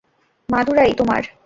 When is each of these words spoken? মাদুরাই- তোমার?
মাদুরাই- 0.49 0.91
তোমার? 0.99 1.21